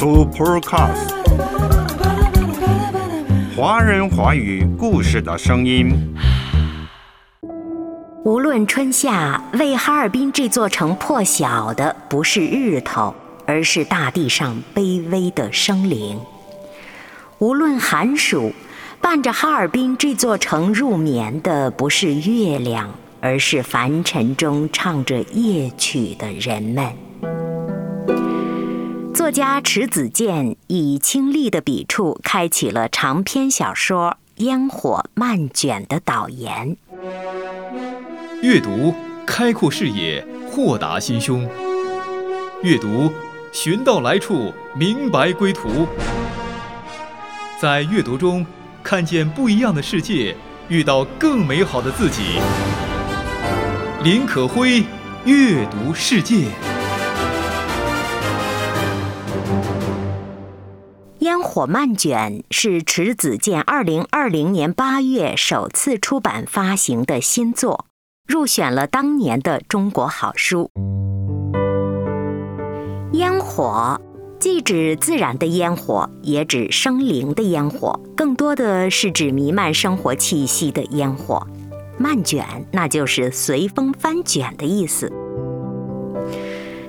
[0.00, 1.12] Supercast，
[3.54, 6.16] 华人华语故事的声音。
[8.24, 13.14] 无论春夏，为哈尔滨这座城破晓的不是日头，
[13.44, 16.16] 而是大地上卑微的生灵；
[17.38, 18.54] 无论寒暑，
[19.02, 22.88] 伴着哈尔滨这座城入眠的不是月亮，
[23.20, 26.90] 而是凡尘中唱着夜曲的人们。
[29.30, 36.76] 作家迟子建以清丽的笔触，开启了长篇小说《烟火漫卷》的导言。
[38.42, 38.92] 阅读，
[39.24, 41.48] 开阔视野，豁达心胸；
[42.64, 43.12] 阅读，
[43.52, 45.86] 寻到来处，明白归途。
[47.60, 48.44] 在阅读中，
[48.82, 50.34] 看见不一样的世界，
[50.66, 52.40] 遇到更美好的自己。
[54.02, 54.82] 林可辉，
[55.24, 56.34] 阅读世界。
[61.50, 67.86] 《火漫卷》是迟子建二零二零年八月首次出版发行的新作，
[68.24, 70.70] 入选了当年的中国好书。
[73.14, 74.00] 烟火
[74.38, 81.44] 既指自然的烟火，也指生灵的烟火，更多的是指弥漫生活气息的烟火。
[81.98, 85.12] 漫卷，那就是随风翻卷的意思。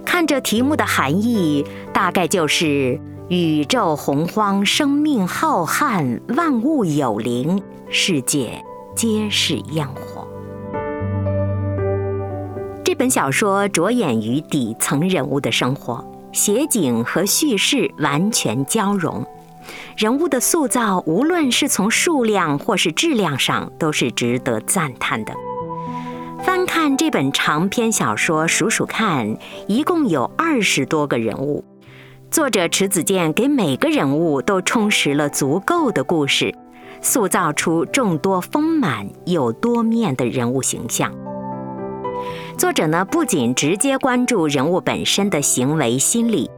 [0.06, 3.02] 看这题目的含义，大概就是。
[3.32, 8.62] 宇宙洪荒，生命浩瀚，万物有灵，世界
[8.94, 10.28] 皆是烟火。
[12.84, 19.26] 这本小说着眼于底层人物的生活，写景和叙事完全交融，
[19.96, 25.34] 人物的塑造无论是从数量或是质量上，都是值得赞叹的。
[26.44, 29.38] 翻看这本长篇小说，数数看，
[29.70, 31.64] 一共有二十多个人物。
[32.32, 36.56] 作者迟子建给每个人物都充实了足够的故事，
[37.02, 41.14] 塑造出众多丰满又多面的人物形象。
[42.58, 46.50] 作者呢，不仅直接关注人物本身的行为心理，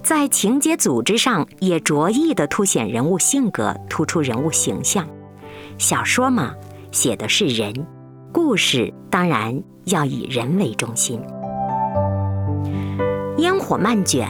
[0.00, 5.04] 在情节组织上也着意的凸显人物性格，突出人物形象。
[5.76, 6.54] 小说嘛，
[6.92, 7.74] 写的是人，
[8.30, 11.20] 故事当然要以人为中心。
[13.38, 14.28] 烟火漫卷。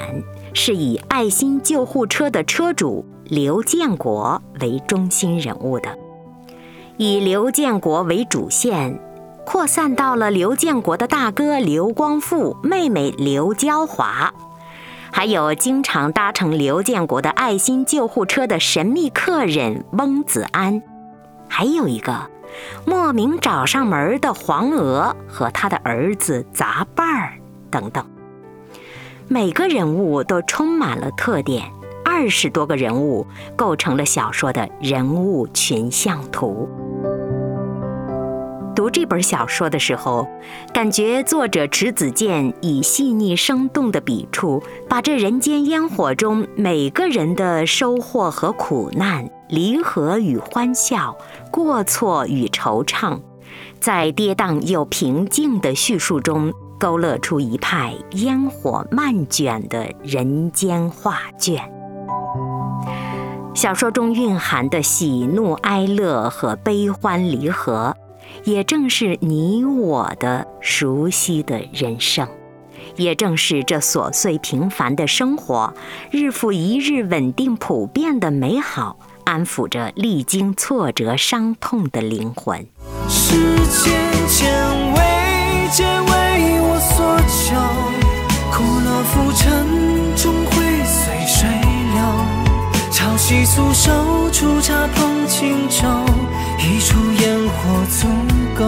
[0.56, 5.98] 是以爱心救护车的车主刘建国为中心人物的，
[6.96, 8.98] 以刘建国为主线，
[9.44, 14.32] 扩散到了刘建国的大哥刘光富、妹妹刘娇华，
[15.12, 20.82] 还有经常搭乘刘建国的爱心救护车的神秘客人翁子安，
[21.48, 22.30] 还有一个
[22.86, 27.34] 莫名找上门的黄娥和他的儿子杂伴儿
[27.70, 28.02] 等等。
[29.28, 31.64] 每个人物都充满了特点，
[32.04, 33.26] 二十多个人物
[33.56, 36.68] 构成了小说的人物群像图。
[38.76, 40.28] 读这本小说的时候，
[40.72, 51.16] 感觉作者迟子建以细腻生动的笔触，把这人间烟火中每个人的收获和苦难、离合与欢笑、
[51.50, 53.18] 过错与惆怅，
[53.80, 56.52] 在跌宕又平静的叙述中。
[56.78, 61.62] 勾勒出一派烟火漫卷的人间画卷。
[63.54, 67.96] 小说中蕴含的喜怒哀乐和悲欢离合，
[68.44, 72.28] 也正是你我的熟悉的人生，
[72.96, 75.72] 也正是这琐碎平凡的生活，
[76.10, 82.66] 日复一日稳定普遍的美好，安抚着历经挫折伤痛的灵魂。
[83.08, 86.15] 世间千未见为
[89.16, 89.66] 浮沉
[90.14, 92.02] 终会随水流。
[92.92, 95.88] 潮汐素手，初茶碰轻舟，
[96.58, 98.06] 一出烟火足
[98.54, 98.66] 够。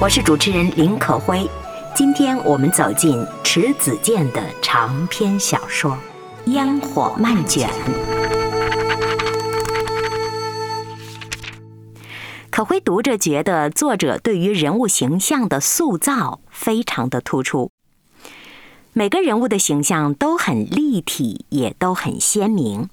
[0.00, 1.46] 我是主持人林可辉，
[1.94, 5.90] 今天我们走进迟子建的长篇小说
[6.46, 7.68] 《烟火漫卷》。
[12.48, 17.70] 可辉读着觉得作者对于人物形象的塑造非常的突出，
[18.94, 22.90] 每个人物的形象都很立体，也都很鲜明。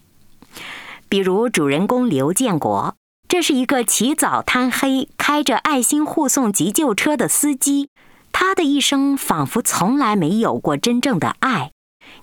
[1.09, 2.95] 比如主人公刘建国，
[3.27, 7.89] 这是一个起早贪黑、开着爱心护送急救车的司机，
[8.31, 11.71] 他的一生仿佛从来没有过真正的爱。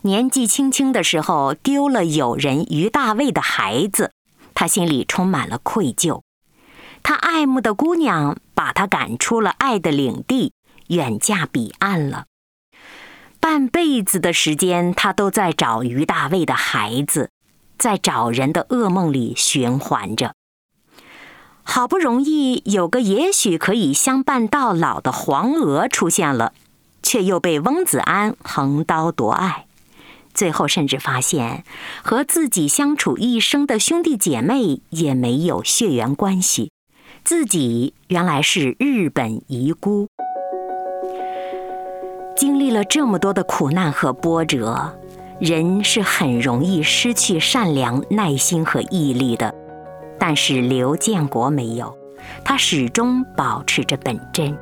[0.03, 4.13] 年纪轻轻的时候丢了友人于大卫的孩子，
[4.55, 6.23] 他心里充满了愧疚。
[7.03, 10.53] 他爱慕的姑娘把他赶出了爱的领地，
[10.89, 12.25] 远嫁彼岸了。
[13.41, 17.31] 半辈子的时间，他都在找于大卫的孩子，
[17.79, 20.35] 在找人的噩梦里循环着。
[21.63, 26.53] 好不容易有个也许可以相伴到老的黄娥出现了，
[27.03, 29.67] 却又被翁子安横刀夺爱。
[30.33, 31.65] 最后甚至发现，
[32.03, 36.71] 和自己相处一生的兄弟姐妹也没有血缘关系，
[37.25, 40.09] 自己原来是日本遗孤。
[42.37, 44.93] 经历了这么多的苦难和波折，
[45.41, 49.55] 人是很容易失去善良、耐心和毅力的。
[50.19, 51.97] 但是刘建国没有，
[52.45, 54.57] 他始终保持着本真。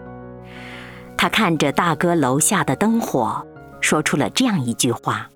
[1.16, 3.44] 他看着大哥楼下的灯火，
[3.80, 5.28] 说出了这样一句话：“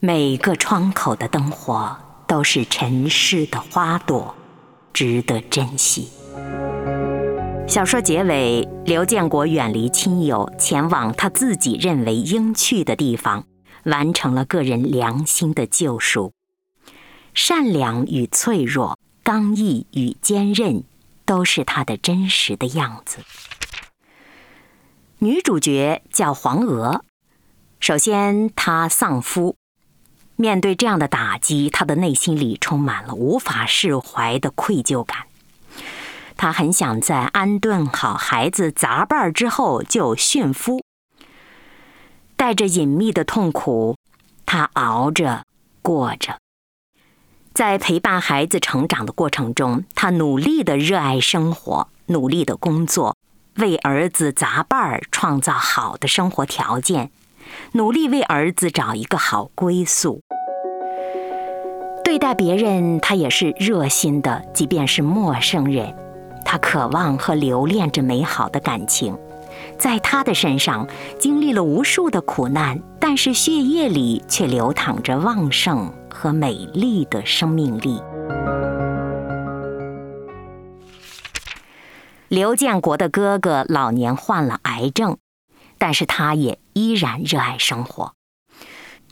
[0.00, 1.96] 每个窗口的灯火
[2.26, 4.34] 都是尘世的花朵，
[4.92, 6.10] 值得珍惜。”
[7.72, 13.46] 小说结尾，刘建国远离亲友，前往他自己认为应去的地方，
[13.84, 16.34] 完成了个人良心的救赎。
[17.32, 20.84] 善良与脆弱，刚毅与坚韧，
[21.24, 23.20] 都是他的真实的样子。
[25.20, 27.02] 女主角叫黄娥，
[27.80, 29.56] 首先她丧夫，
[30.36, 35.20] 面对这样的打击，她的内心里充满了无法释怀的愧疚感。
[36.42, 40.82] 他很想在安顿好孩子杂伴之后就殉夫，
[42.36, 43.96] 带着隐秘的痛苦，
[44.44, 45.44] 他熬着
[45.82, 46.38] 过着。
[47.54, 53.16] 在陪伴孩子成长的过程中，他努力的热爱生活，努力的工作，
[53.58, 57.12] 为儿子杂伴儿创造好的生活条件，
[57.74, 60.20] 努力为儿子找一个好归宿。
[62.02, 66.01] 对待别人，他也是热心的，即便是陌生人。
[66.52, 69.16] 他渴望和留恋着美好的感情，
[69.78, 70.86] 在他的身上
[71.18, 77.98] 经历了无数的苦难，但是血液里却流淌着旺盛和美丽的生命力。
[82.28, 85.16] 刘建国的哥哥老年患了癌症，
[85.78, 88.12] 但是他也依然热爱生活。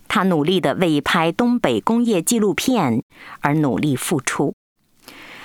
[0.09, 3.03] 他努力的为拍东北工业纪录片
[3.41, 4.53] 而努力付出。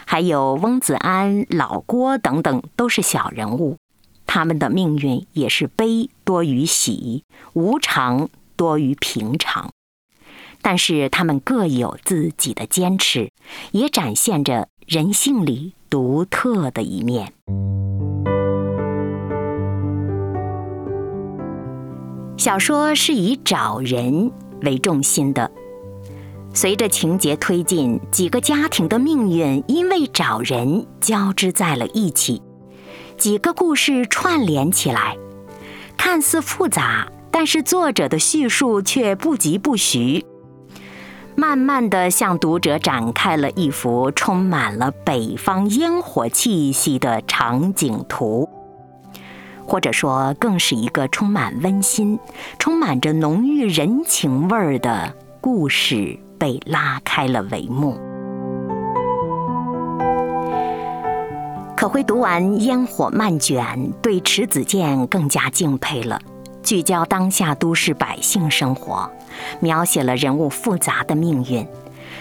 [0.06, 3.78] 还有翁子安、老郭等等，都是小人物，
[4.25, 7.24] 他们的命运也是悲多于喜，
[7.54, 9.72] 无常多于平常。
[10.62, 13.30] 但是他们各有自己的坚持，
[13.72, 17.34] 也展现着人性里独特的一面。
[22.38, 24.31] 小说是以找人
[24.62, 25.51] 为重心的。
[26.56, 32.42] 随着情节推进，几个家庭的命运因为找人交织在了一起，
[33.18, 35.18] 几个故事串联起来，
[35.98, 40.25] 看似复杂，但是作者的叙述却不疾不徐，
[41.36, 48.48] 慢慢的向读者展开了一幅充满了北方烟火气息的场景图，
[49.68, 52.18] 或者说，更是一个充满温馨、
[52.58, 56.18] 充满着浓郁人情味儿的故事。
[56.45, 57.97] 被拉开了帷幕。
[61.75, 63.65] 可辉读完《烟火漫卷》，
[64.00, 66.21] 对迟子建更加敬佩了。
[66.62, 69.09] 聚焦当下都市百姓生活，
[69.59, 71.67] 描写了人物复杂的命运，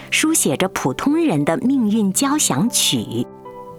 [0.09, 3.27] 书写着普通人的命运交响曲。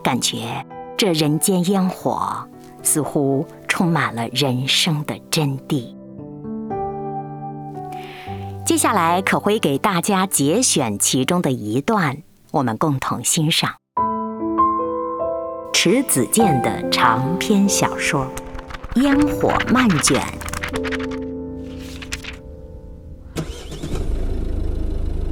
[0.04, 0.64] 感觉
[0.96, 2.48] 这人间烟火，
[2.84, 5.92] 似乎充满了人生的真谛。
[8.66, 12.18] 接下来可会给大家节选其中的一段，
[12.50, 13.76] 我们共同欣赏。
[15.72, 18.26] 迟子建的长篇小说
[19.00, 20.20] 《烟火漫卷》。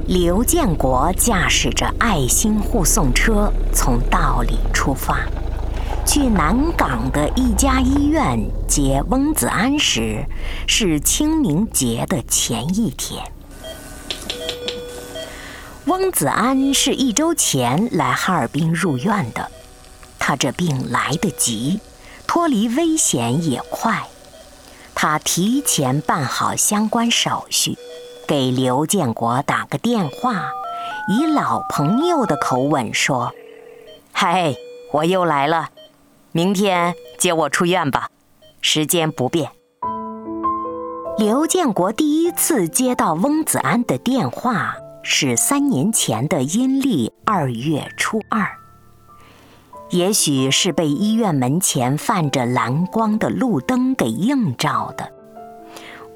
[0.07, 5.19] 刘建国驾驶着爱心护送车从道里出发，
[6.05, 10.23] 去南港的一家医院接翁子安时，
[10.67, 13.23] 是清明节的前一天。
[15.85, 19.49] 翁子安是一周前来哈尔滨入院的，
[20.19, 21.79] 他这病来得急，
[22.27, 24.03] 脱离危险也快。
[24.93, 27.77] 他提前办好相关手续，
[28.27, 30.51] 给刘建国打个电话，
[31.09, 33.33] 以老朋友的口吻说
[34.13, 34.55] ：“嗨，
[34.93, 35.69] 我又来了，
[36.35, 38.09] 明天接我出院吧，
[38.59, 39.49] 时间不变。”
[41.17, 44.75] 刘建国第一次接到翁子安的电话。
[45.07, 48.57] 是三年前的阴历二月初二，
[49.91, 55.13] 也许是被医院门前泛着蓝光的路灯给映照的。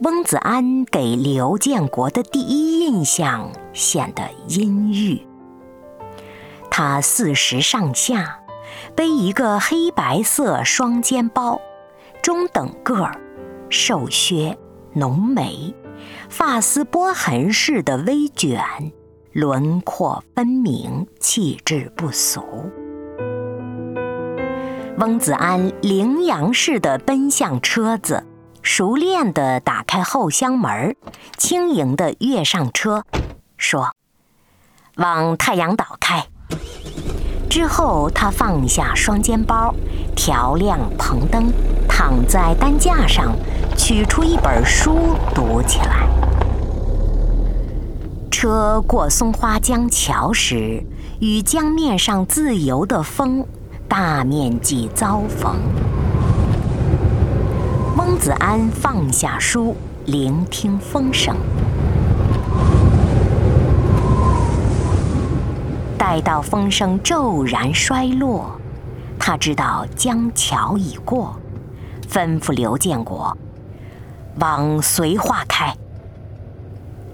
[0.01, 5.21] 翁子安给刘建国的第一印象显得阴郁。
[6.71, 8.39] 他四十上下，
[9.00, 11.62] 背一个黑白色双肩包，
[12.22, 13.18] 中等个儿，
[13.70, 14.58] 瘦削，
[14.91, 15.74] 浓眉，
[16.27, 18.62] 发丝波痕似的微卷，
[19.32, 22.44] 轮廓分明，气质不俗。
[24.98, 28.25] 翁子安羚羊似的奔向车子。
[28.62, 30.94] 熟练地打开后厢门，
[31.38, 33.06] 轻盈地跃上车，
[33.56, 33.96] 说
[35.00, 36.25] ：“往太阳岛开。”
[37.50, 39.74] 之后，他放下双肩包，
[40.15, 41.51] 调亮棚灯，
[41.88, 43.36] 躺在担架上，
[43.75, 46.08] 取出一本书读起来。
[48.29, 50.84] 车过松花江桥时，
[51.20, 53.44] 与江面上自由的风
[53.88, 55.58] 大面积遭逢。
[57.98, 59.75] 翁子安放下书，
[60.06, 61.36] 聆听风声。
[66.09, 68.59] 待到风声骤然衰落，
[69.19, 71.35] 他知道江桥已过，
[72.09, 73.37] 吩咐刘建国
[74.39, 75.71] 往绥化开。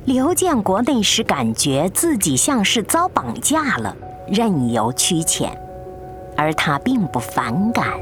[0.05, 3.93] 刘建国那时感觉自己像是遭绑架了，
[4.29, 5.49] 任由驱遣，
[6.37, 7.99] 而他并不反感。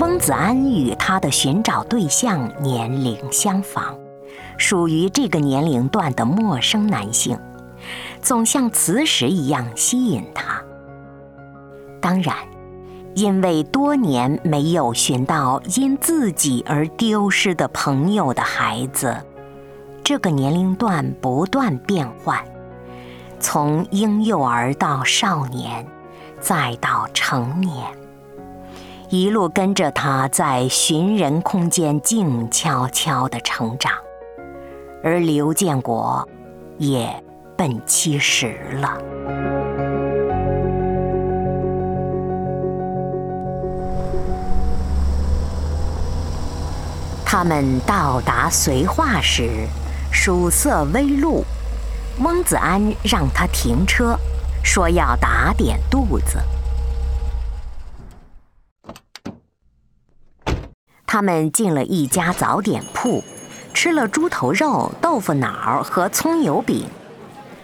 [0.00, 3.96] 翁子安与他的寻找对象年龄相仿，
[4.62, 7.36] 属于这个年龄段的陌生男性，
[8.22, 10.62] 总像磁石一样吸引他。
[12.00, 12.36] 当然，
[13.16, 19.16] 因为多年没有寻到因自己而丢失的朋友的孩子，
[20.04, 22.38] 这个年龄段不断变换，
[23.40, 25.84] 从婴幼儿到少年，
[26.38, 27.74] 再到成年。
[29.10, 33.92] 一路跟着他在寻人空间静悄悄地成长，
[35.02, 36.28] 而刘建国
[36.78, 37.24] 也
[37.56, 38.98] 奔七十了。
[47.24, 49.66] 他们到达绥化时，
[50.12, 51.44] 曙色微露。
[52.20, 54.16] 翁子安让他停车，
[54.62, 56.38] 说要打点肚子。
[61.06, 63.24] 他们进了一家早点铺，
[63.74, 66.86] 吃了猪头肉、豆腐脑和葱油饼，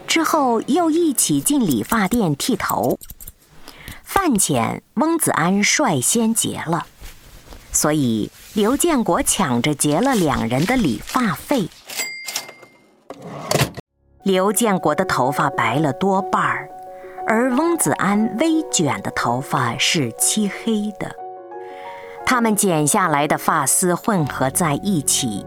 [0.07, 2.99] 之后又一起进理发店剃头。
[4.03, 6.87] 饭钱翁子安率先结了，
[7.73, 11.69] 所以刘建国抢着结了两人的理发费。
[14.23, 16.69] 刘建国的头发白了多半儿，
[17.27, 21.15] 而翁子安微卷的头发是漆黑的。
[22.27, 25.47] 他们剪下来的发丝混合在一起，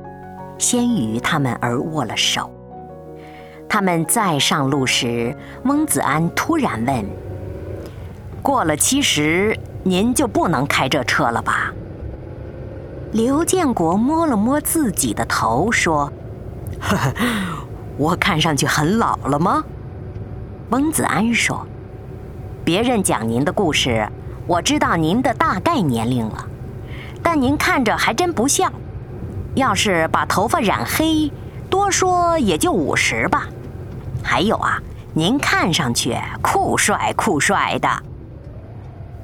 [0.61, 2.49] 先于他们而握了手。
[3.67, 7.05] 他们再上路时，翁子安突然问
[8.43, 11.73] ：“过了七十，您就不能开这车了吧？”
[13.11, 16.13] 刘建国摸了摸自己的头，说：“，
[17.97, 19.63] 我看上去很老了吗？”
[20.69, 21.65] 翁子安说
[22.63, 24.07] ：“别人讲您的故事，
[24.45, 26.47] 我知道您的大概年龄了。”
[27.23, 28.71] 但您看着还真不像，
[29.55, 31.31] 要是把头发染黑，
[31.69, 33.47] 多说也就五十吧。
[34.23, 34.81] 还有啊，
[35.13, 37.89] 您看上去酷帅酷帅的。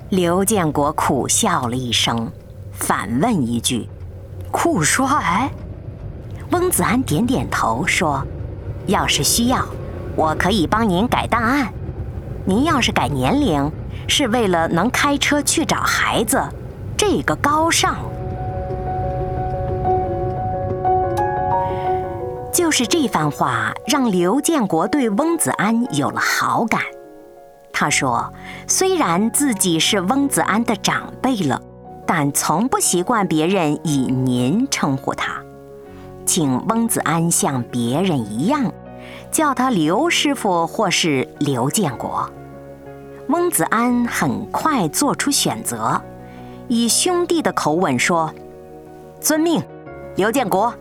[0.10, 2.32] 刘建国苦笑了一声，
[2.74, 3.88] 反问一句
[4.52, 5.50] ：“酷帅？”
[6.52, 8.26] 翁子安点点头说
[8.88, 9.66] ：“要是需要，
[10.16, 11.72] 我可以帮您改档案。
[12.46, 13.70] 您要是改年龄，
[14.08, 16.42] 是为了能开车去找孩子。”
[16.98, 17.98] 这个高尚，
[22.58, 26.82] 就是这番话让刘建国对翁子安有了好感。
[27.72, 28.34] 他说
[28.68, 31.62] ：“虽然自己是翁子安的长辈了，
[32.08, 35.40] 但从不习惯别人以您称呼他，
[36.26, 38.74] 请翁子安像别人一样，
[39.30, 42.28] 叫他刘师傅或是刘建国。”
[43.30, 46.02] 翁子安很快做出选择。
[46.68, 48.34] 以兄弟的口吻说
[49.22, 49.62] ：“遵命，
[50.16, 50.74] 刘建国。”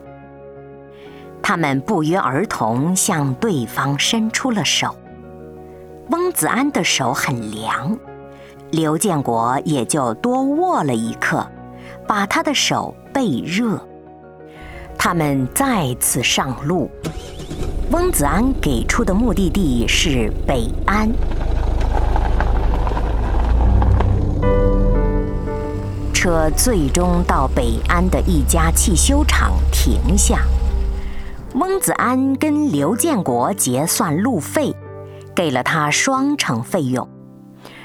[1.41, 4.95] 他们不约而同向对方伸出了手。
[6.09, 7.97] 翁子安的手很凉，
[8.71, 11.45] 刘建国也就多握了一刻，
[12.07, 13.81] 把他的手备热。
[14.97, 16.89] 他们再次上路。
[17.91, 21.09] 翁子安给出的目的地是北安。
[26.13, 30.41] 车最终到北安的一家汽修厂停下。
[31.59, 34.75] 翁子安跟刘建国结算路费，
[35.35, 37.09] 给了他双成费用，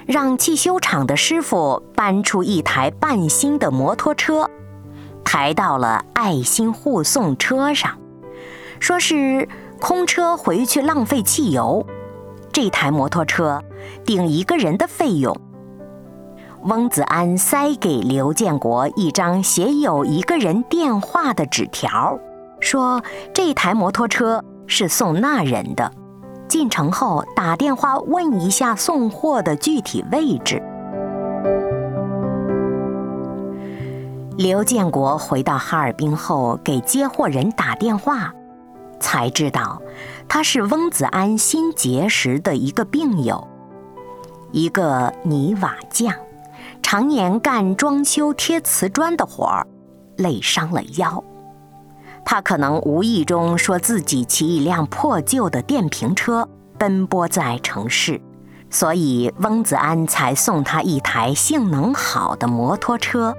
[0.04, 4.50] 让汽修厂的师傅搬出一台半新的摩托车，
[5.24, 7.98] 抬到了爱心护送车上，
[8.78, 9.48] 说是
[9.80, 11.86] 空车回去浪费汽油。
[12.52, 13.62] 这台摩托车
[14.04, 15.34] 顶一个人的费用。
[16.64, 22.18] 翁子安塞给刘建国一张写有一个人电话的纸条，
[22.62, 23.02] 说
[23.34, 25.92] 这台摩托车是送那人的，
[26.48, 30.62] 进城后打电话问一下送货的具体位置。
[34.38, 38.32] 刘建国回到哈尔滨后，给接货人打电话，
[39.00, 39.82] 才知道
[40.28, 43.46] 他是翁子安新结识的一个病友，
[44.52, 46.14] 一个泥瓦匠。
[46.80, 49.66] 常年干装修贴瓷砖的活儿，
[50.16, 51.22] 累伤了腰。
[52.24, 56.48] 他可能无意中说自己骑一辆破旧的电瓶车
[56.78, 58.20] 奔波在城市，
[58.70, 63.34] 所以翁子安才送他一台性能好的摩托车。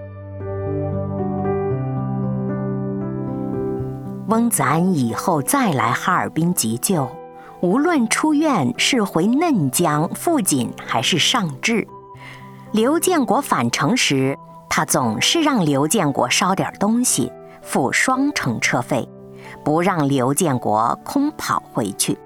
[4.28, 7.10] 翁子安以后再来哈尔滨急救，
[7.62, 11.88] 无论出院是回嫩江、富锦还是上治。
[12.72, 14.38] 刘建国返程时，
[14.70, 17.32] 他总是让刘建国捎点东西，
[17.64, 19.08] 付双程车费，
[19.64, 22.18] 不让刘建国空跑回去。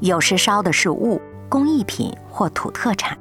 [0.00, 3.18] 有时捎的是物、工艺品或土特产，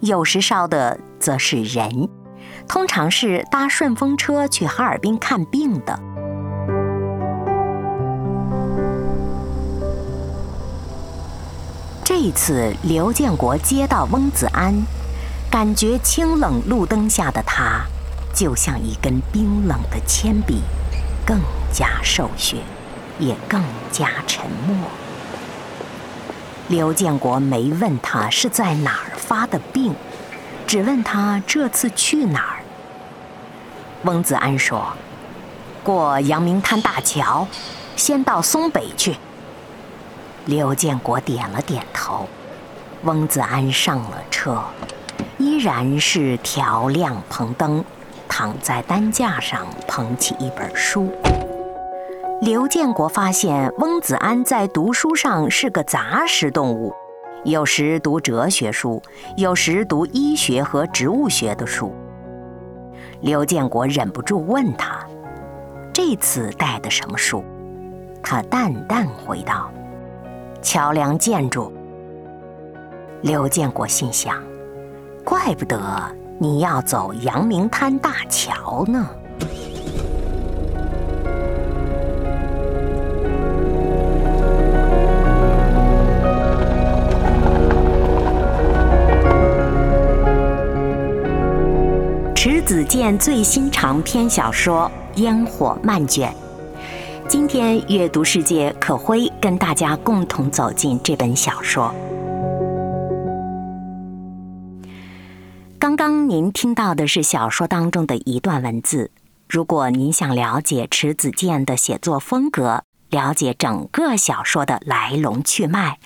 [0.00, 2.08] 有时捎的则是人，
[2.68, 5.98] 通常是搭顺风车去哈尔滨看病的。
[12.04, 14.74] 这一次，刘建国接到翁子安。
[15.50, 17.82] 感觉清冷路灯下的他，
[18.34, 20.62] 就像一根冰冷的铅笔，
[21.24, 21.40] 更
[21.72, 22.56] 加瘦削，
[23.18, 24.76] 也更加沉默。
[26.68, 29.94] 刘建国没问他是在哪儿发的病，
[30.66, 32.56] 只问他这次去哪儿。
[34.04, 34.92] 翁子安说
[35.84, 37.46] ：“过阳明滩大桥，
[37.96, 39.16] 先到松北去。”
[40.46, 42.26] 刘建国点了点头。
[43.02, 44.62] 翁子安上了车。
[45.38, 47.84] 依然是调亮棚灯，
[48.34, 51.12] 躺在担架上捧起一本书。
[52.40, 56.94] 刘建国发现翁子安在读书上是个杂食动物，
[57.44, 59.02] 有时读哲学书，
[59.36, 61.94] 有时读医学和植物学的书。
[63.20, 65.06] 刘建国忍不住问他
[65.92, 67.44] ：“这次带的什么书？”
[68.24, 69.70] 他淡淡回道
[70.62, 71.70] ：“桥梁建筑。”
[73.20, 74.42] 刘建国心想。
[75.22, 75.78] 怪不得
[76.42, 79.08] 你要走阳明滩大桥呢。
[92.34, 94.90] 迟子建最新长篇小说
[95.22, 96.28] 《烟火漫卷》，
[97.28, 101.94] 今天阅读世界可辉跟大家共同走进这本小说。
[105.82, 109.10] 刚刚您听到的是小说当中的一段文字。
[109.48, 115.98] 如果您想了解迟子建的写作风格，了解整个小说的来龙去脉，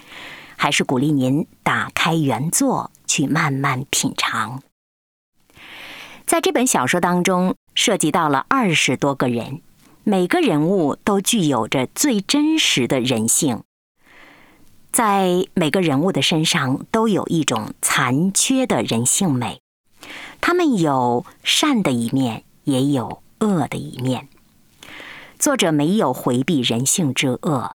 [0.56, 4.62] 还是鼓励您打开原作去慢慢品尝。
[6.24, 9.60] 在这本小说当中，涉及到了二十多个人，
[10.04, 13.62] 每个人物都具有着最真实的人性，
[14.90, 19.60] 在每个人物的身上都有一种残缺的人性美。
[20.48, 24.28] 他们有善的一面，也有恶的一面。
[25.40, 27.74] 作者没有回避人性之恶，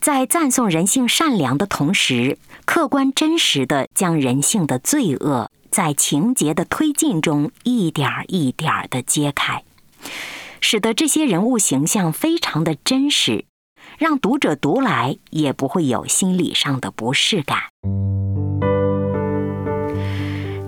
[0.00, 9.64] 在赞颂人性善良的同时，客观真实的将人性的罪恶在情节的推进中一点一点的揭开，
[10.60, 13.46] 使得这些人物形象非常的真实，
[13.98, 17.62] 让读者读来也不会有心理上的不适感。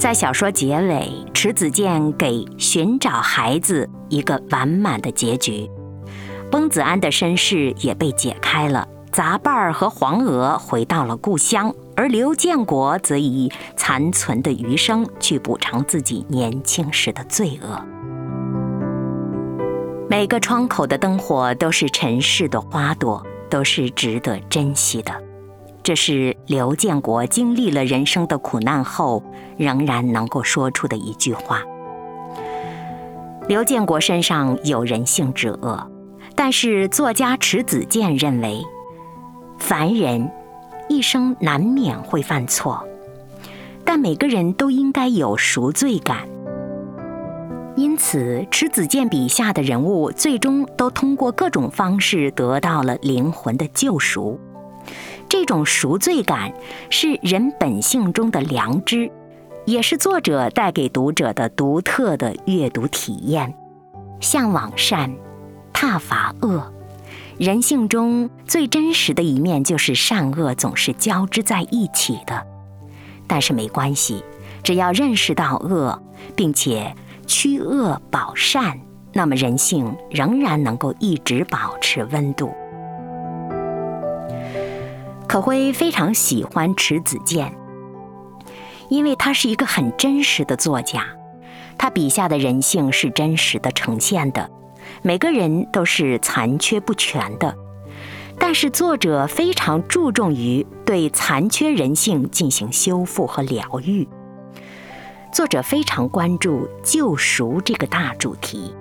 [0.09, 5.71] 在小说结尾，迟子建给寻找孩子一个完满的结局，
[6.53, 8.89] 翁子安的身世也被解开了。
[9.13, 17.79] 杂伴儿和黄娥回到了故乡，而刘建国则以残存的余生去补偿自己年轻时的罪恶。
[20.09, 25.13] 每个窗口的灯火都是尘世的花朵，都是值得珍惜的。
[25.83, 29.23] 这是刘建国经历了人生的苦难后，
[29.57, 31.63] 仍然能够说出的一句话。
[33.49, 35.91] 刘建国身上有人性之恶，
[36.35, 38.63] 但是作家迟子建认为，
[39.59, 40.31] 凡人
[40.91, 42.85] 一生难免会犯错，
[43.83, 46.29] 但每个人都应该有赎罪感。
[47.75, 54.39] 因此，迟子建笔下的人物最终都通过各种方式得到了灵魂的救赎。
[55.29, 56.53] 这种赎罪感
[56.91, 59.11] 是人本性中的良知，
[59.67, 63.55] 也是作者带给读者的独特的阅读体验。
[64.21, 65.15] 向往善，
[65.73, 66.73] 挞伐恶，
[67.39, 72.47] 人性中最真实的一面就是善恶总是交织在一起的。
[73.27, 74.25] 但是没关系，
[74.63, 76.03] 只要认识到恶，
[76.35, 76.95] 并且。
[77.31, 78.81] 驱恶保善，
[79.13, 82.51] 那么人性仍然能够一直保持温度。
[85.29, 87.55] 可辉非常喜欢迟子建，
[88.89, 91.05] 因为他是一个很真实的作家，
[91.77, 94.51] 他笔下的人性是真实的呈现的，
[95.03, 97.55] 每个人都是残缺不全的，
[98.39, 104.09] 但是作者非常注重于对残缺人性进行修复和疗愈。
[105.31, 108.75] 作者非常关注救赎这个大主题。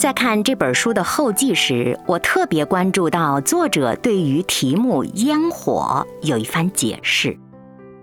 [0.00, 7.36] 在看这本书的后记时，我特别关注到作者对于题目“烟火”有一番解释。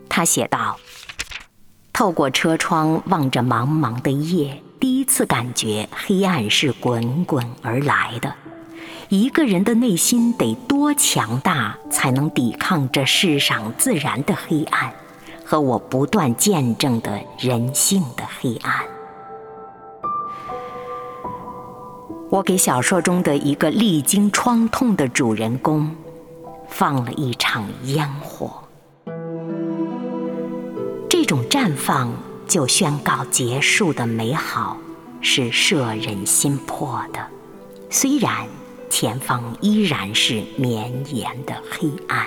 [0.07, 0.77] 他写道
[1.91, 8.31] ：“透过车窗望着茫茫的夜，第一次感觉黑暗是滚滚而来的。”
[9.09, 14.93] 一个人的内心得多强大，才能抵抗这世上自然的黑暗，
[15.43, 18.85] 和我不断见证的人性的黑暗。
[22.29, 25.89] 我给小说中的一个历经创痛的主人公，
[26.67, 28.51] 放了一场烟火。
[31.09, 32.13] 这种绽放
[32.47, 34.77] 就宣告结束的美好，
[35.21, 37.25] 是摄人心魄的。
[37.89, 38.47] 虽然。
[38.89, 42.25] 前方依然是绵延的黑暗。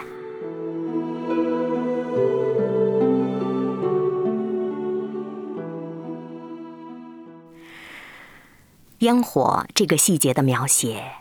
[9.00, 11.12] 烟火这个细节的描写，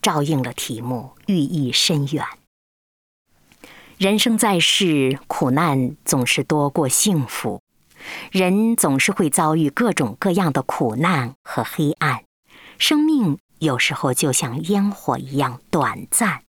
[0.00, 2.24] 照应了题目，寓意深远。
[3.98, 7.60] 人生在世，苦难总是多过幸福，
[8.30, 12.22] 人总是会遭遇各种各样的苦难和黑暗，
[12.78, 13.38] 生命。
[13.58, 16.44] 有时候就像烟火一样短暂，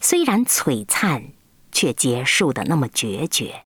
[0.00, 1.32] 虽然璀璨，
[1.70, 3.64] 却结束的那么决绝。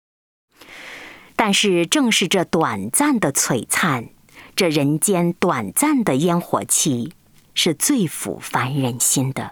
[1.35, 4.09] 但是正是这短暂的璀璨，
[4.57, 7.13] 这人间短暂的烟火气，
[7.53, 9.51] 是最抚凡人心的。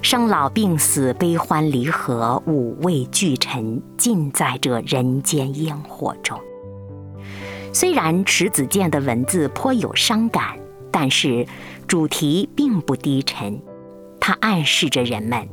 [0.00, 6.40] 生老病死、悲欢离合、五味俱陈，尽在这人间烟火中。
[7.72, 10.56] 虽然迟子建的文字颇有伤感。
[10.92, 11.46] 但是，
[11.86, 13.60] 主题并不低沉，
[14.18, 15.46] 它暗示着人们：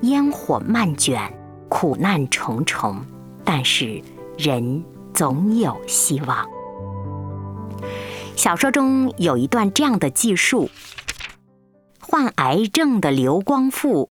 [0.00, 1.32] 烟火漫卷，
[1.68, 2.96] 苦难重重，
[3.44, 4.02] 但是
[4.36, 4.82] 人
[5.14, 6.44] 总有希望。
[8.36, 10.68] 小说中有一段这样的记述：
[12.00, 14.10] 患癌症的刘光富，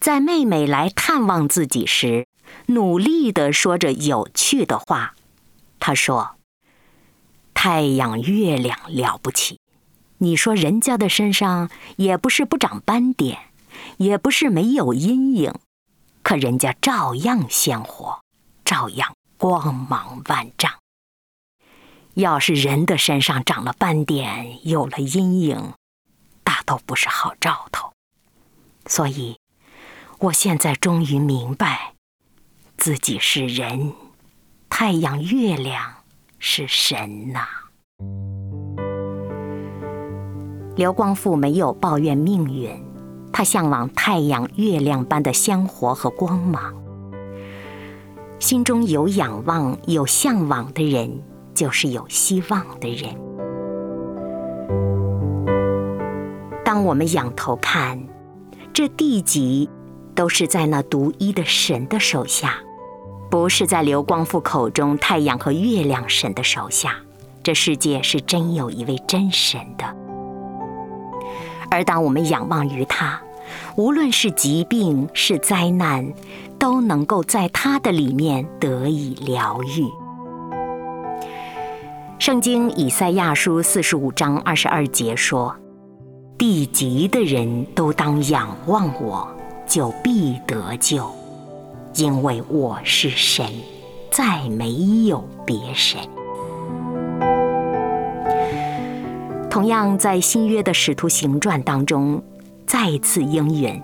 [0.00, 2.26] 在妹妹来探望自己时，
[2.66, 5.14] 努力地说着有趣的话。
[5.78, 6.36] 他说
[7.54, 9.58] ：“太阳、月亮了不起。”
[10.18, 13.38] 你说人家的身上也不是不长斑点，
[13.96, 15.54] 也不是没有阴影，
[16.22, 18.20] 可人家照样鲜活，
[18.62, 20.79] 照样光芒万丈。
[22.20, 25.72] 要是人的身上长了斑点，有了阴影，
[26.44, 27.92] 大都不是好兆头。
[28.86, 29.38] 所以，
[30.18, 31.94] 我现在终于明白，
[32.76, 33.92] 自己是人，
[34.68, 35.96] 太阳、月亮
[36.38, 37.46] 是神呐。
[40.76, 42.82] 刘光富没有抱怨命运，
[43.32, 46.74] 他向往太阳、月亮般的鲜活和光芒。
[48.38, 51.22] 心中有仰望、有向往的人，
[51.54, 53.14] 就是有希望的人。
[56.64, 58.00] 当我们仰头看，
[58.72, 59.68] 这地级
[60.14, 62.54] 都是在那独一的神的手下，
[63.30, 66.94] 不是在刘光富口中太阳和月亮神的手下。
[67.42, 69.84] 这世界是真有一位真神的。
[71.70, 73.20] 而当我们仰望于他，
[73.76, 76.12] 无论是疾病是灾难，
[76.58, 79.88] 都能够在他的里面得以疗愈。
[82.20, 85.56] 圣经以赛亚书四十五章二十二节说
[86.36, 89.26] ：“地极的人都当仰望我，
[89.66, 91.10] 就必得救，
[91.94, 93.46] 因为我是神，
[94.12, 94.70] 再没
[95.06, 95.98] 有别神。
[99.48, 102.22] 同样，在新约的使徒行传当中，
[102.66, 103.82] 再次应允：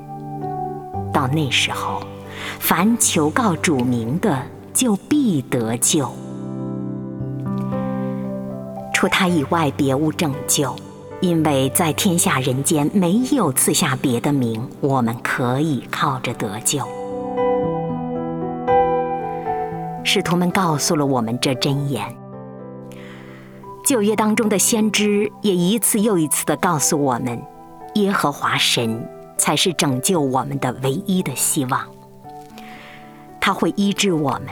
[1.10, 2.02] 到那时候，
[2.60, 4.42] 凡求告主名的，
[4.74, 6.12] 就必得救。
[9.08, 10.74] 他以外，别无拯救，
[11.20, 16.86] 因为在天下人间没有赐下别的名，我们可以靠着得救。
[20.04, 22.06] 使徒们告诉了我们这真言。
[23.84, 27.40] 旧约当中的先知也一次又一次地告诉我们，
[27.94, 31.80] 耶和华神才是拯救我们的唯一的希望。
[33.40, 34.48] 他会医治我们，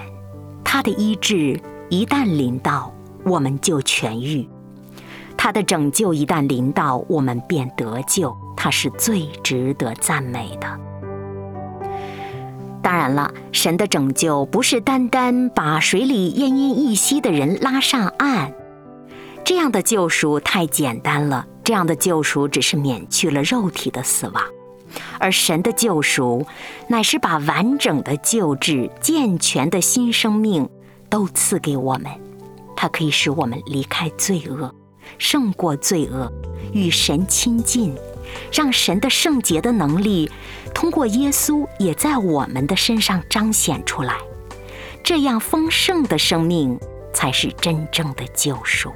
[0.62, 2.93] 他的医治一旦临到，
[3.24, 4.46] 我们就痊愈；
[5.36, 8.34] 他的拯救一旦临到，我们便得救。
[8.56, 10.66] 他是最值得赞美的。
[12.80, 18.52] 当然了，神的拯救不是单单把水里奄奄一息的人拉上岸。
[19.44, 24.42] 这样的救赎太简单了，这样的救赎只是免去了肉体的死亡，
[25.18, 26.46] 而神的救赎
[26.88, 30.68] 乃是把完整的救治、健全的新生命
[31.10, 32.10] 都赐给我们。
[32.84, 34.74] 它可以使我们离开罪恶，
[35.16, 36.30] 胜过罪恶，
[36.74, 37.96] 与神亲近，
[38.52, 40.30] 让神的圣洁的能力
[40.74, 44.18] 通过耶稣也在我们的身上彰显出来。
[45.02, 46.78] 这样丰盛的生命
[47.14, 48.92] 才是真正的救赎。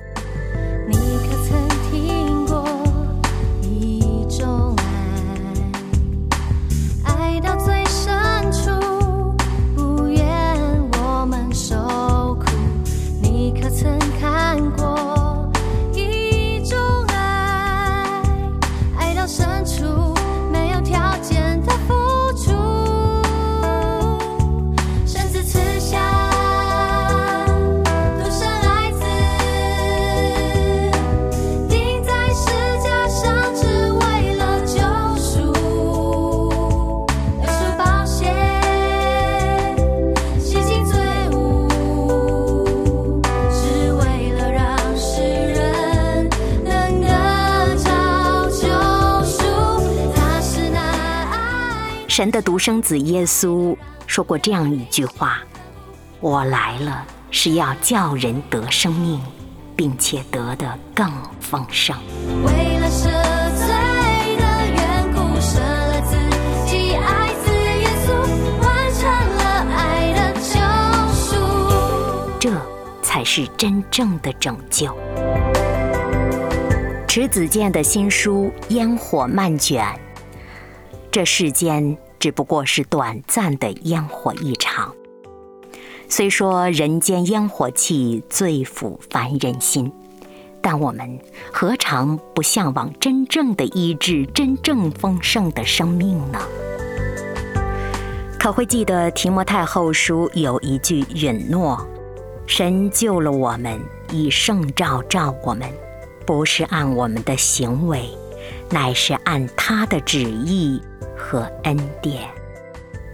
[52.59, 55.39] 独生子耶稣说过这样一句话
[56.19, 59.21] ：“我来了，是要叫人得生命，
[59.77, 61.97] 并且得的更丰盛。”
[62.45, 63.05] 为了赦
[63.55, 63.69] 罪
[64.39, 64.43] 的
[64.75, 66.17] 缘故，舍了自
[66.67, 68.09] 己，爱子耶稣
[68.61, 69.41] 完成了
[69.77, 70.59] 爱的救
[71.15, 71.37] 赎。
[72.41, 72.51] 这
[73.05, 74.93] 才是真正的拯救。
[77.07, 79.85] 迟子建的新书《烟火漫卷》，
[81.13, 81.97] 这世间。
[82.19, 84.95] 只不过是短暂的烟火一场。
[86.09, 89.93] 虽说人间烟火气最抚凡人心，
[90.63, 91.19] 但我们
[91.53, 96.39] 何尝不向往真正的医治、真正丰盛的生命呢？
[98.39, 101.87] 可会记得提摩太后书有一句允诺
[102.47, 103.79] ：“神救了我们，
[104.11, 105.69] 以圣照照我们，
[106.25, 108.09] 不是按我们的行为，
[108.71, 110.81] 乃是按他的旨意。”
[111.19, 112.29] 和恩典，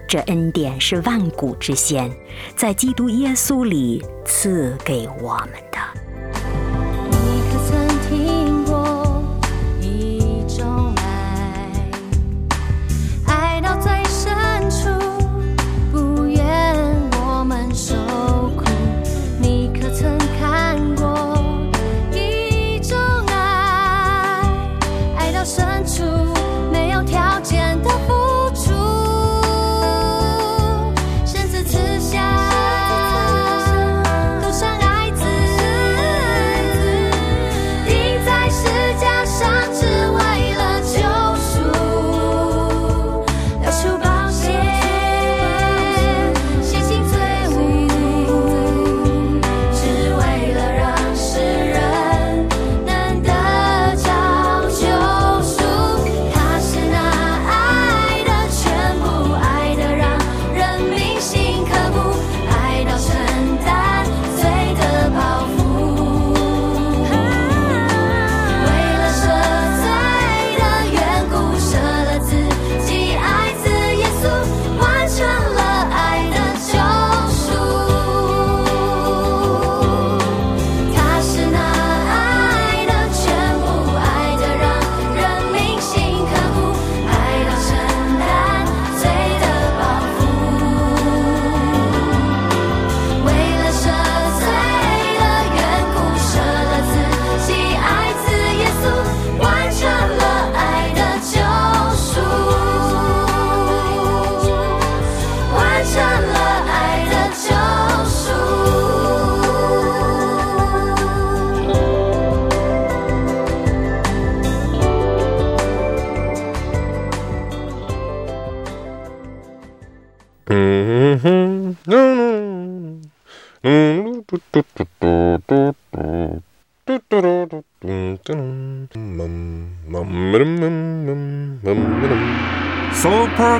[0.07, 2.13] 这恩典是万古之先，
[2.55, 5.79] 在基督耶稣里赐给我们的。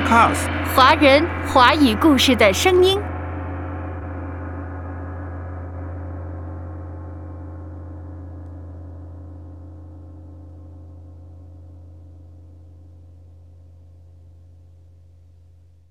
[0.05, 2.99] Supercast，华人华语故事的声音。